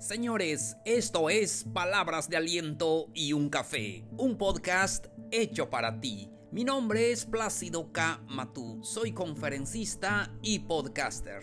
[0.00, 6.30] Señores, esto es Palabras de Aliento y un Café, un podcast hecho para ti.
[6.50, 8.22] Mi nombre es Plácido K.
[8.26, 11.42] Matú, soy conferencista y podcaster.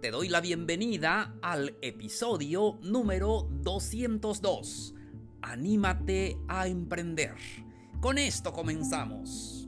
[0.00, 4.94] Te doy la bienvenida al episodio número 202.
[5.40, 7.36] Anímate a emprender.
[8.00, 9.61] Con esto comenzamos.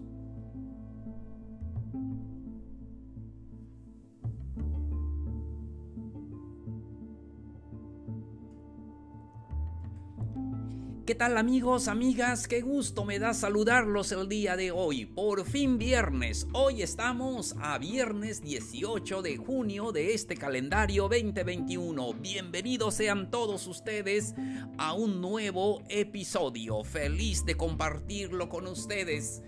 [11.07, 12.49] ¿Qué tal amigos, amigas?
[12.49, 15.05] Qué gusto me da saludarlos el día de hoy.
[15.05, 16.47] Por fin viernes.
[16.55, 22.15] Hoy estamos a viernes 18 de junio de este calendario 2021.
[22.15, 24.35] Bienvenidos sean todos ustedes
[24.79, 26.83] a un nuevo episodio.
[26.85, 29.43] Feliz de compartirlo con ustedes.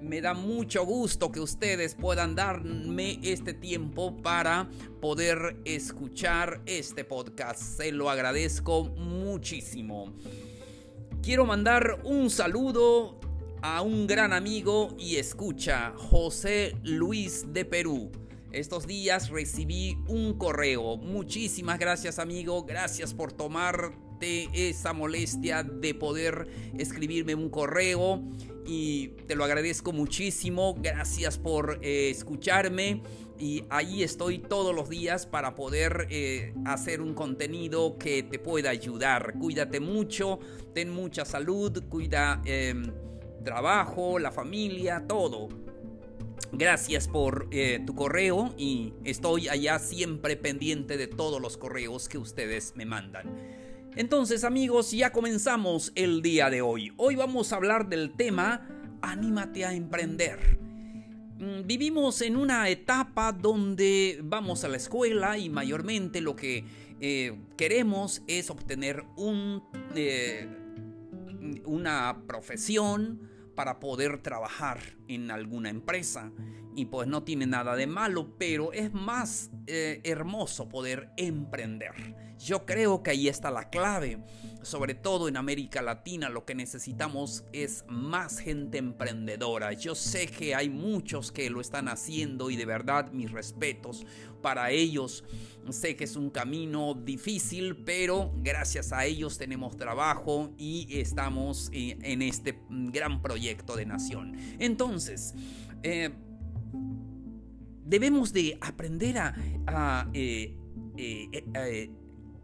[0.00, 7.60] Me da mucho gusto que ustedes puedan darme este tiempo para poder escuchar este podcast.
[7.60, 10.14] Se lo agradezco muchísimo.
[11.22, 13.20] Quiero mandar un saludo
[13.60, 18.10] a un gran amigo y escucha, José Luis de Perú.
[18.52, 20.96] Estos días recibí un correo.
[20.96, 28.22] Muchísimas gracias amigo, gracias por tomarte esa molestia de poder escribirme un correo
[28.66, 30.74] y te lo agradezco muchísimo.
[30.80, 33.02] Gracias por eh, escucharme
[33.40, 38.70] y ahí estoy todos los días para poder eh, hacer un contenido que te pueda
[38.70, 39.34] ayudar.
[39.38, 40.38] Cuídate mucho,
[40.74, 42.92] ten mucha salud, cuida em,
[43.42, 45.48] trabajo, la familia, todo.
[46.52, 52.18] Gracias por eh, tu correo y estoy allá siempre pendiente de todos los correos que
[52.18, 53.26] ustedes me mandan.
[53.96, 56.92] Entonces amigos, ya comenzamos el día de hoy.
[56.96, 58.66] Hoy vamos a hablar del tema
[59.02, 60.69] Anímate a emprender.
[61.40, 66.64] Mm, vivimos en una etapa donde vamos a la escuela y mayormente lo que
[67.00, 69.62] eh, queremos es obtener un,
[69.94, 70.46] eh,
[71.64, 73.22] una profesión
[73.54, 74.80] para poder trabajar
[75.14, 76.32] en alguna empresa
[76.74, 81.92] y pues no tiene nada de malo, pero es más eh, hermoso poder emprender.
[82.38, 84.18] Yo creo que ahí está la clave.
[84.62, 89.72] Sobre todo en América Latina lo que necesitamos es más gente emprendedora.
[89.72, 94.06] Yo sé que hay muchos que lo están haciendo y de verdad mis respetos
[94.42, 95.24] para ellos.
[95.70, 101.96] Sé que es un camino difícil, pero gracias a ellos tenemos trabajo y estamos eh,
[102.02, 104.36] en este gran proyecto de nación.
[104.58, 104.99] Entonces,
[105.82, 106.10] eh,
[107.86, 110.56] debemos de aprender a, eh,
[110.96, 111.90] eh,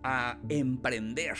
[0.02, 1.36] a, emprender.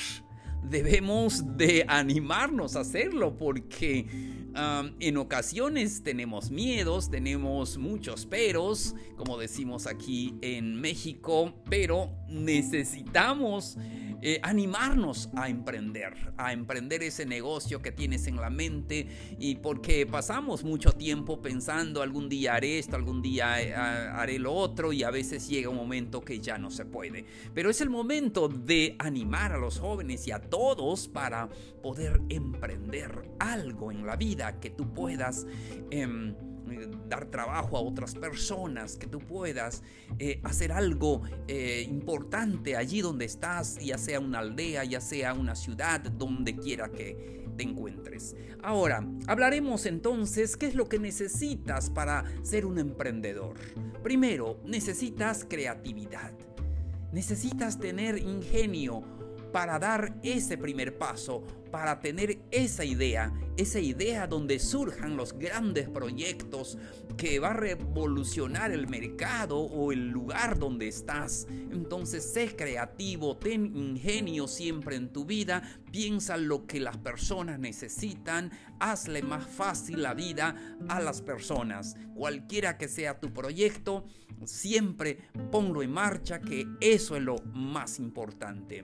[0.69, 4.07] Debemos de animarnos a hacerlo porque
[5.01, 13.77] en ocasiones tenemos miedos, tenemos muchos peros, como decimos aquí en México, pero necesitamos
[14.23, 19.07] eh, animarnos a emprender, a emprender ese negocio que tienes en la mente
[19.39, 24.53] y porque pasamos mucho tiempo pensando algún día haré esto, algún día eh, haré lo
[24.53, 27.25] otro y a veces llega un momento que ya no se puede.
[27.55, 31.49] Pero es el momento de animar a los jóvenes y a todos para
[31.83, 35.47] poder emprender algo en la vida que tú puedas...
[35.91, 36.35] Em,
[36.71, 39.83] eh, dar trabajo a otras personas, que tú puedas
[40.19, 45.55] eh, hacer algo eh, importante allí donde estás, ya sea una aldea, ya sea una
[45.55, 48.37] ciudad, donde quiera que te encuentres.
[48.63, 53.57] Ahora, hablaremos entonces qué es lo que necesitas para ser un emprendedor.
[54.03, 56.33] Primero, necesitas creatividad.
[57.13, 59.03] Necesitas tener ingenio
[59.53, 61.43] para dar ese primer paso,
[61.77, 66.79] para tener esa idea, esa idea donde surjan los grandes proyectos
[67.19, 71.47] que va a revolucionar el mercado o el lugar donde estás.
[71.51, 78.53] Entonces sé creativo, ten ingenio siempre en tu vida, piensa lo que las personas necesitan,
[78.81, 81.95] hazle más fácil la vida a las personas.
[82.15, 84.07] Cualquiera que sea tu proyecto,
[84.47, 85.19] siempre
[85.53, 88.83] ponlo en marcha, que eso es lo más importante.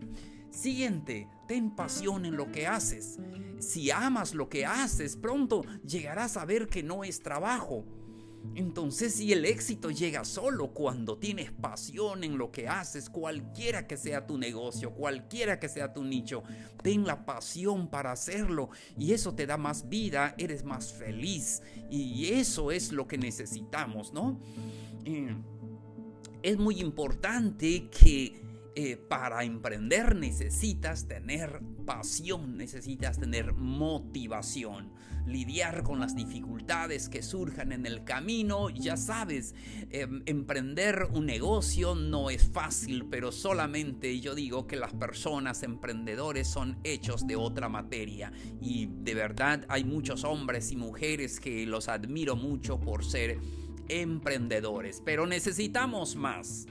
[0.52, 3.18] Siguiente, ten pasión en lo que haces.
[3.58, 7.84] Si amas lo que haces, pronto llegarás a ver que no es trabajo.
[8.54, 13.98] Entonces si el éxito llega solo cuando tienes pasión en lo que haces, cualquiera que
[13.98, 16.42] sea tu negocio, cualquiera que sea tu nicho,
[16.82, 21.60] ten la pasión para hacerlo y eso te da más vida, eres más feliz
[21.90, 24.40] y eso es lo que necesitamos, ¿no?
[25.04, 25.36] Eh,
[26.42, 28.41] es muy importante que
[28.74, 34.92] eh, para emprender necesitas tener pasión, necesitas tener motivación,
[35.26, 38.70] lidiar con las dificultades que surjan en el camino.
[38.70, 39.54] Ya sabes,
[39.90, 46.48] em, emprender un negocio no es fácil, pero solamente yo digo que las personas emprendedores
[46.48, 51.88] son hechos de otra materia y de verdad hay muchos hombres y mujeres que los
[51.88, 53.38] admiro mucho por ser
[53.88, 56.66] emprendedores, pero necesitamos más.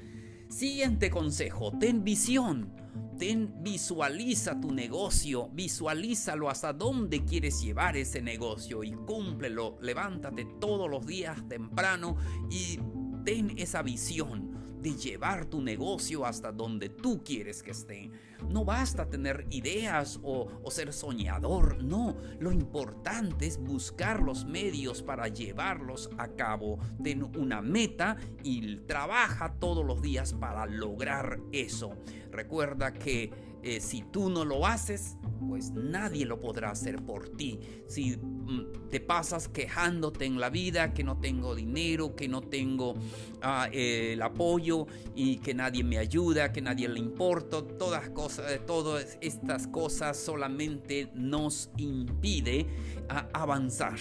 [0.51, 2.75] Siguiente consejo, ten visión.
[3.17, 9.77] Ten, visualiza tu negocio, visualízalo hasta dónde quieres llevar ese negocio y cúmplelo.
[9.81, 12.17] Levántate todos los días temprano
[12.49, 12.79] y
[13.23, 18.09] ten esa visión de llevar tu negocio hasta donde tú quieres que esté.
[18.49, 22.17] No basta tener ideas o, ser soñador, no.
[22.39, 26.79] Lo importante es buscar los medios para llevarlos a cabo.
[27.03, 31.93] Ten una meta y trabaja todos los días para lograr eso.
[32.31, 35.17] Recuerda que eh, si tú no lo haces,
[35.47, 37.59] pues nadie lo podrá hacer por ti.
[37.87, 42.95] Si mm, te pasas quejándote en la vida que no tengo dinero, que no tengo
[43.41, 48.61] ah, el apoyo y que nadie me ayuda, que nadie le importa, todas, cosas, eh,
[48.65, 52.67] todas estas cosas solamente nos impide
[53.09, 53.99] ah, avanzar.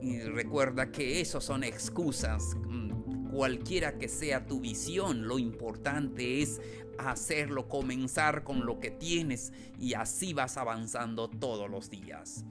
[0.00, 2.92] Y recuerda que eso son excusas mm,
[3.32, 6.60] cualquiera que sea tu visión, lo importante es
[7.06, 12.44] hacerlo, comenzar con lo que tienes y así vas avanzando todos los días.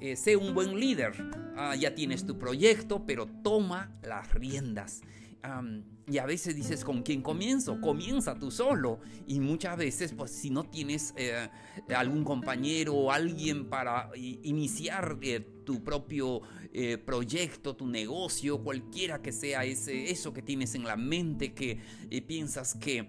[0.00, 1.12] Eh, sé un buen líder,
[1.56, 5.02] ah, ya tienes tu proyecto, pero toma las riendas.
[6.06, 7.80] y a veces dices, ¿con quién comienzo?
[7.80, 9.00] Comienza tú solo.
[9.26, 11.48] Y muchas veces, pues si no tienes eh,
[11.94, 16.42] algún compañero o alguien para iniciar eh, tu propio
[17.04, 21.80] proyecto, tu negocio, cualquiera que sea ese, eso que tienes en la mente, que
[22.26, 23.08] piensas que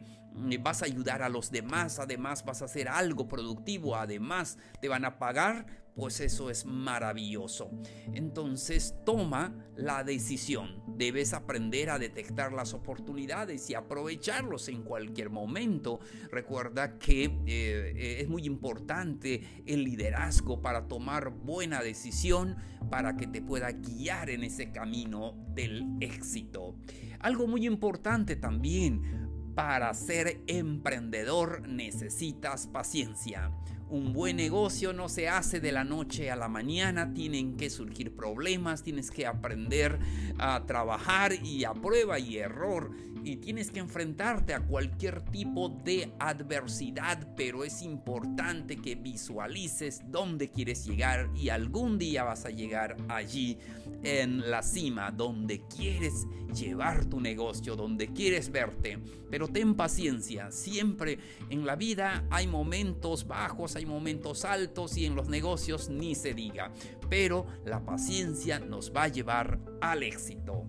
[0.60, 5.06] vas a ayudar a los demás, además vas a hacer algo productivo, además te van
[5.06, 5.66] a pagar,
[6.00, 7.70] pues eso es maravilloso.
[8.14, 10.82] Entonces toma la decisión.
[10.88, 16.00] Debes aprender a detectar las oportunidades y aprovecharlos en cualquier momento.
[16.32, 22.56] Recuerda que eh, es muy importante el liderazgo para tomar buena decisión
[22.90, 26.76] para que te pueda guiar en ese camino del éxito.
[27.20, 29.29] Algo muy importante también,
[29.60, 33.52] para ser emprendedor necesitas paciencia.
[33.90, 38.16] Un buen negocio no se hace de la noche a la mañana, tienen que surgir
[38.16, 39.98] problemas, tienes que aprender
[40.38, 42.92] a trabajar y a prueba y error
[43.24, 50.50] y tienes que enfrentarte a cualquier tipo de adversidad, pero es importante que visualices dónde
[50.50, 53.58] quieres llegar y algún día vas a llegar allí
[54.04, 59.00] en la cima, donde quieres llevar tu negocio, donde quieres verte.
[59.30, 61.20] Pero ten paciencia, siempre
[61.50, 66.34] en la vida hay momentos bajos, hay momentos altos y en los negocios ni se
[66.34, 66.72] diga.
[67.10, 70.66] Pero la paciencia nos va a llevar al éxito.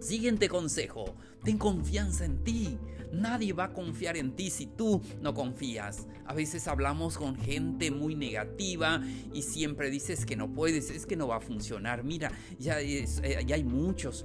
[0.00, 1.14] Siguiente consejo,
[1.44, 2.78] ten confianza en ti.
[3.12, 6.06] Nadie va a confiar en ti si tú no confías.
[6.24, 9.02] A veces hablamos con gente muy negativa
[9.34, 12.04] y siempre dices que no puedes, es que no va a funcionar.
[12.04, 13.04] Mira, ya, eh,
[13.46, 14.24] ya hay muchos,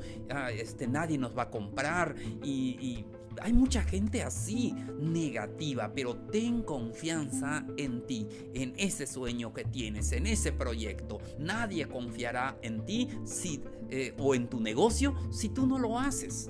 [0.54, 3.06] este, nadie nos va a comprar y
[3.42, 10.12] hay mucha gente así, negativa, pero ten confianza en ti, en ese sueño que tienes,
[10.12, 11.20] en ese proyecto.
[11.40, 16.50] Nadie confiará en ti si, eh, o en tu negocio si tú no lo haces.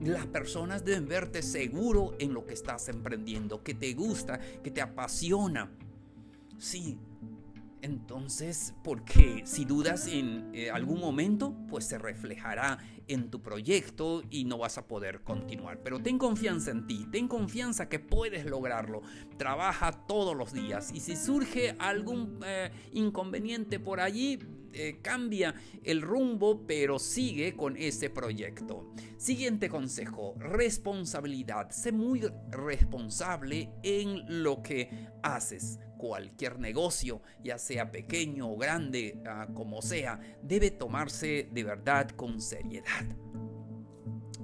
[0.00, 4.80] Las personas deben verte seguro en lo que estás emprendiendo, que te gusta, que te
[4.80, 5.70] apasiona.
[6.58, 6.98] Sí,
[7.82, 14.44] entonces, porque si dudas en eh, algún momento, pues se reflejará en tu proyecto y
[14.44, 15.80] no vas a poder continuar.
[15.82, 19.02] Pero ten confianza en ti, ten confianza que puedes lograrlo.
[19.36, 24.38] Trabaja todos los días y si surge algún eh, inconveniente por allí,
[24.74, 28.94] eh, cambia el rumbo, pero sigue con ese proyecto.
[29.16, 31.70] Siguiente consejo, responsabilidad.
[31.70, 39.46] Sé muy responsable en lo que haces cualquier negocio, ya sea pequeño o grande, ah,
[39.54, 43.04] como sea, debe tomarse de verdad con seriedad.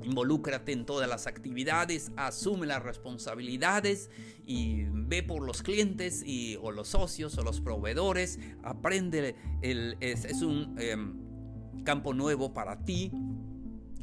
[0.04, 4.08] Involúcrate en todas las actividades, asume las responsabilidades
[4.46, 8.38] y ve por los clientes y, o los socios o los proveedores.
[8.62, 13.10] Aprende, es, un em, campo nuevo para ti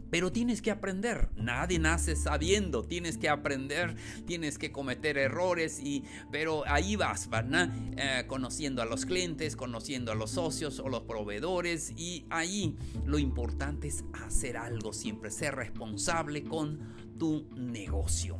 [0.09, 3.95] pero tienes que aprender, nadie nace sabiendo, tienes que aprender,
[4.25, 7.69] tienes que cometer errores, y, pero ahí vas, ¿verdad?
[7.97, 13.19] Eh, conociendo a los clientes, conociendo a los socios o los proveedores y ahí lo
[13.19, 16.79] importante es hacer algo siempre, ser responsable con
[17.17, 18.37] tu negocio.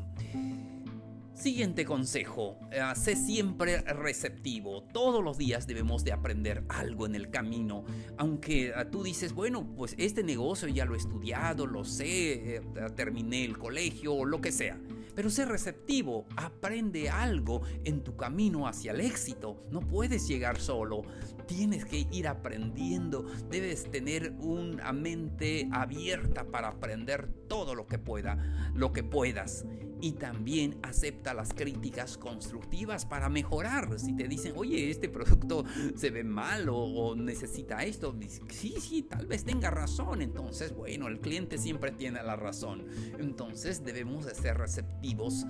[1.36, 4.84] Siguiente consejo, eh, sé siempre receptivo.
[4.84, 7.84] Todos los días debemos de aprender algo en el camino.
[8.18, 12.62] Aunque eh, tú dices, bueno, pues este negocio ya lo he estudiado, lo sé, eh,
[12.96, 14.80] terminé el colegio o lo que sea.
[15.14, 19.62] Pero sé receptivo, aprende algo en tu camino hacia el éxito.
[19.72, 21.04] No puedes llegar solo,
[21.48, 23.26] tienes que ir aprendiendo.
[23.50, 29.66] Debes tener una mente abierta para aprender todo lo que pueda, lo que puedas.
[30.06, 34.00] Y también acepta las críticas constructivas para mejorar.
[34.00, 35.64] Si te dicen, oye, este producto
[35.96, 38.16] se ve mal o, necesita esto,
[38.52, 40.22] sí, sí, tal vez tenga razón.
[40.22, 42.86] Entonces, bueno, el cliente siempre tiene la razón.
[43.18, 45.48] Entonces debemos de ser receptivos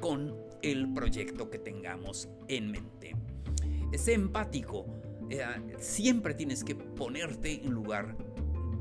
[0.00, 3.14] con el proyecto que tengamos en mente.
[3.96, 4.86] Sé empático.
[5.30, 5.40] Eh,
[5.78, 8.16] siempre tienes que ponerte en lugar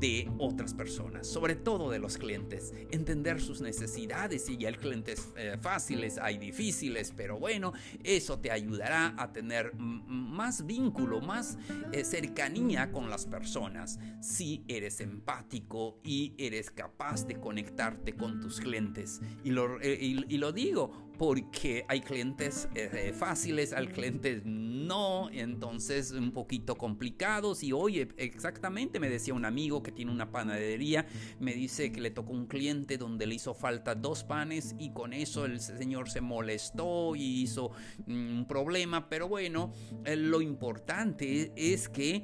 [0.01, 4.46] de otras personas, sobre todo de los clientes, entender sus necesidades.
[4.46, 7.72] Si ya hay clientes eh, fáciles, hay difíciles, pero bueno,
[8.03, 11.60] eso te ayudará a tener más vínculo, más
[11.91, 14.00] eh, cercanía con las personas.
[14.22, 19.22] Si eres empático y eres capaz de conectarte con tus clientes.
[19.43, 26.13] Y lo, eh, y lo digo porque hay clientes eh, fáciles, hay clientes no, entonces
[26.13, 27.62] un poquito complicados.
[27.62, 31.06] Y oye, exactamente me decía un amigo que tiene una panadería,
[31.40, 35.13] me dice que le tocó un cliente donde le hizo falta dos panes y con
[35.13, 37.70] eso el señor se molestó y hizo
[38.08, 39.08] mm, un problema.
[39.08, 39.72] Pero bueno,
[40.06, 42.24] eh, lo importante es que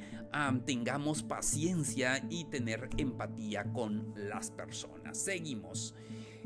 [0.66, 5.20] tengamos paciencia y tener empatía con las personas.
[5.20, 5.94] Seguimos.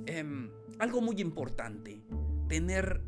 [0.06, 2.02] Em, algo muy importante
[2.52, 3.02] tener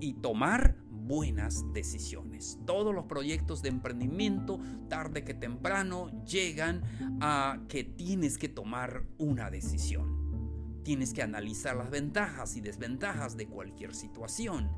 [0.00, 2.58] y tomar buenas decisiones.
[2.66, 4.58] Todos los proyectos de emprendimiento,
[4.88, 6.82] tarde que temprano, llegan
[7.20, 10.82] a que tienes que tomar una decisión.
[10.82, 14.68] Tienes que analizar las ventajas y desventajas de cualquier situación.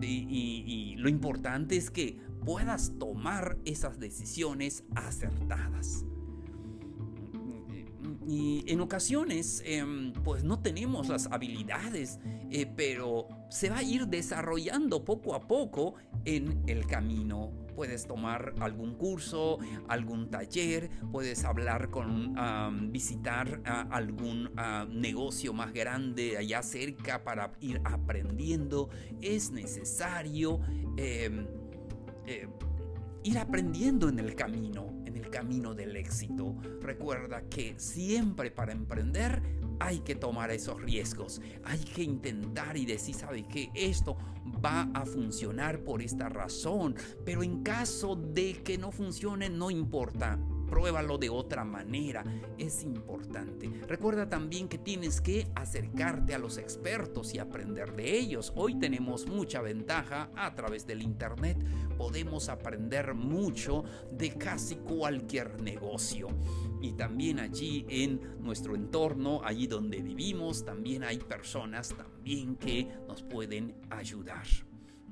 [0.00, 6.06] Y, lo importante es que puedas tomar esas decisiones acertadas
[8.30, 12.20] y en ocasiones em, pues no tenemos las habilidades,
[12.52, 17.50] eh, pero se va a ir desarrollando poco a poco en el camino.
[17.74, 19.58] Puedes tomar algún curso,
[19.88, 24.52] algún taller, puedes hablar con, visitar algún
[24.90, 28.90] negocio más grande allá cerca para ir aprendiendo.
[29.20, 30.60] Es necesario
[30.96, 31.48] em,
[32.26, 32.46] eh,
[33.24, 35.00] ir aprendiendo en el camino
[35.30, 36.56] camino del éxito.
[36.82, 39.40] Recuerda que siempre para emprender
[39.78, 41.40] hay que tomar esos riesgos.
[41.64, 44.18] Hay que intentar y decir, ¿sabe que Esto
[44.62, 46.96] va a funcionar por esta razón.
[47.24, 50.38] Pero en caso de que no funcione, no importa
[50.70, 52.24] pruébalo de otra manera.
[52.56, 53.68] Es importante.
[53.88, 58.52] Recuerda también que tienes que acercarte a los expertos y aprender de ellos.
[58.54, 61.58] Hoy tenemos mucha ventaja a través del Internet.
[61.98, 66.28] Podemos aprender mucho de casi cualquier negocio.
[66.80, 73.22] Y también allí en nuestro entorno, allí donde vivimos, también hay personas también que nos
[73.22, 74.46] pueden ayudar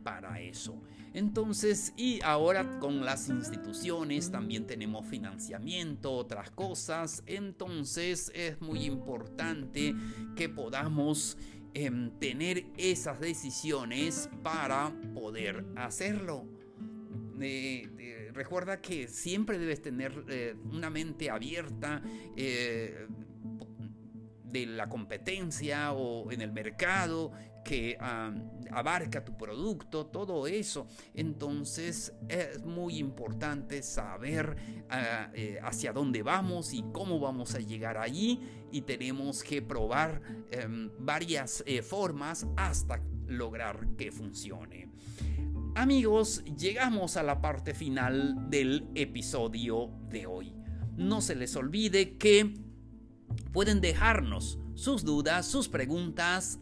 [0.03, 0.81] para eso.
[1.15, 7.23] Entonces, y ahora con las instituciones también tenemos financiamiento, otras cosas.
[7.27, 9.95] Entonces es muy importante
[10.37, 11.39] que podamos
[11.75, 16.47] em, tener esas decisiones para poder hacerlo.
[18.33, 22.03] recuerda que siempre debes tener eh, una mente abierta.
[22.37, 23.09] Eh,
[24.45, 27.33] de la competencia o en el mercado
[27.69, 27.99] que
[28.71, 30.87] abarca tu producto, todo eso.
[31.13, 34.57] Entonces es muy importante saber
[34.89, 38.41] ah, eh, hacia dónde vamos y cómo vamos a llegar allí
[38.73, 44.89] y tenemos que probar em, varias eh, formas hasta lograr que funcione.
[45.75, 50.55] Amigos, llegamos a la parte final del episodio de hoy.
[50.97, 52.55] No se les olvide que
[53.53, 56.61] pueden dejarnos sus dudas, sus preguntas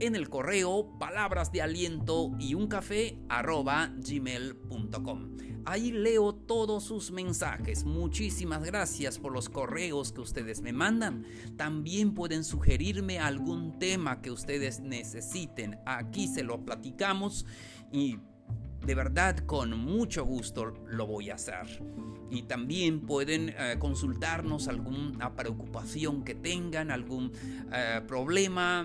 [0.00, 5.36] en el correo palabras de aliento y un café gmail.com.
[5.64, 7.84] Ahí leo todos sus mensajes.
[7.84, 11.24] Muchísimas gracias por los correos que ustedes me mandan.
[11.56, 15.78] También pueden sugerirme algún tema que ustedes necesiten.
[15.86, 17.46] Aquí se lo platicamos
[17.92, 18.18] y
[18.84, 21.80] de verdad con mucho gusto lo voy a hacer.
[22.30, 27.30] Y también pueden eh, consultarnos alguna preocupación que tengan, algún
[27.72, 28.84] eh, problema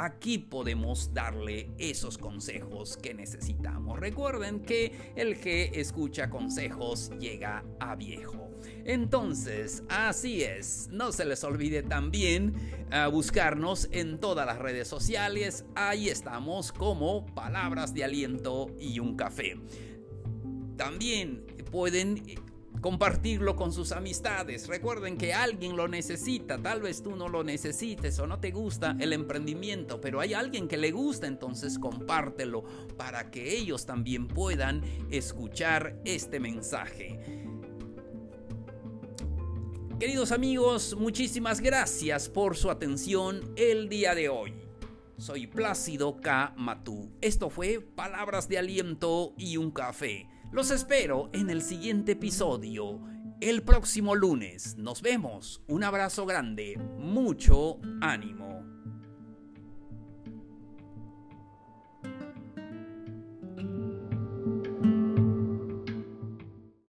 [0.00, 3.98] Aquí podemos darle esos consejos que necesitamos.
[3.98, 8.48] Recuerden que el que escucha consejos llega a viejo.
[8.84, 12.54] Entonces, así es, no se les olvide también
[12.92, 19.16] ah, buscarnos en todas las redes sociales, ahí estamos como Palabras de Aliento y un
[19.16, 19.56] Café.
[20.76, 22.22] También pueden
[22.80, 24.68] compartirlo con sus amistades.
[24.68, 28.96] Recuerden que alguien lo necesita, tal vez tú no lo necesites o no te gusta
[29.00, 32.64] el emprendimiento, pero hay alguien que le gusta, entonces compártelo
[32.96, 37.18] para que ellos también puedan escuchar este mensaje.
[39.98, 44.54] Queridos amigos, muchísimas gracias por su atención el día de hoy.
[45.16, 46.54] Soy Plácido K.
[46.56, 47.10] Matú.
[47.20, 50.28] Esto fue Palabras de Aliento y un Café.
[50.50, 53.00] Los espero en el siguiente episodio,
[53.40, 54.76] el próximo lunes.
[54.78, 55.62] Nos vemos.
[55.68, 56.80] Un abrazo grande.
[56.98, 58.47] Mucho ánimo.